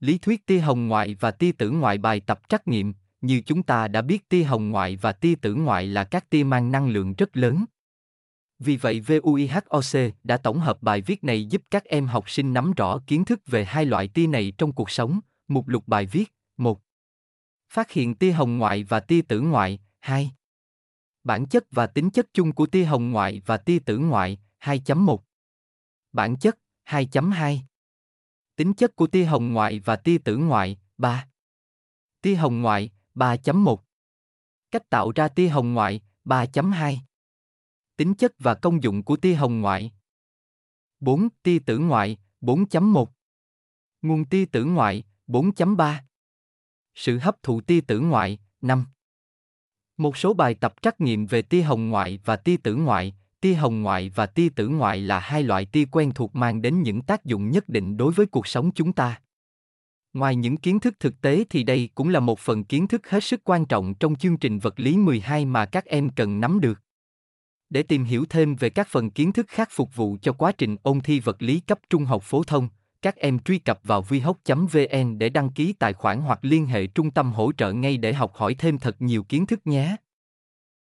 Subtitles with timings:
[0.00, 3.62] Lý thuyết tia hồng ngoại và tia tử ngoại bài tập trắc nghiệm, như chúng
[3.62, 6.88] ta đã biết tia hồng ngoại và tia tử ngoại là các tia mang năng
[6.88, 7.64] lượng rất lớn.
[8.58, 12.72] Vì vậy VUIHOC đã tổng hợp bài viết này giúp các em học sinh nắm
[12.72, 15.20] rõ kiến thức về hai loại tia này trong cuộc sống.
[15.48, 16.80] Mục lục bài viết 1.
[17.72, 20.30] Phát hiện tia hồng ngoại và tia tử ngoại 2.
[21.24, 25.18] Bản chất và tính chất chung của tia hồng ngoại và tia tử ngoại 2.1.
[26.12, 26.58] Bản chất
[26.88, 27.58] 2.2.
[28.58, 31.28] Tính chất của tia hồng ngoại và tia tử ngoại 3.
[32.22, 33.76] Tia hồng ngoại 3.1.
[34.70, 36.96] Cách tạo ra tia hồng ngoại 3.2.
[37.96, 39.92] Tính chất và công dụng của tia hồng ngoại
[41.00, 41.28] 4.
[41.42, 43.06] Tia tử ngoại 4.1.
[44.02, 45.94] Nguồn tia tử ngoại 4.3.
[46.94, 48.86] Sự hấp thụ tia tử ngoại 5.
[49.96, 53.54] Một số bài tập trắc nghiệm về tia hồng ngoại và tia tử ngoại, tia
[53.54, 57.02] hồng ngoại và tia tử ngoại là hai loại tia quen thuộc mang đến những
[57.02, 59.20] tác dụng nhất định đối với cuộc sống chúng ta.
[60.12, 63.24] Ngoài những kiến thức thực tế thì đây cũng là một phần kiến thức hết
[63.24, 66.80] sức quan trọng trong chương trình vật lý 12 mà các em cần nắm được.
[67.70, 70.76] Để tìm hiểu thêm về các phần kiến thức khác phục vụ cho quá trình
[70.82, 72.68] ôn thi vật lý cấp trung học phổ thông,
[73.02, 77.10] các em truy cập vào vihoc.vn để đăng ký tài khoản hoặc liên hệ trung
[77.10, 79.96] tâm hỗ trợ ngay để học hỏi thêm thật nhiều kiến thức nhé.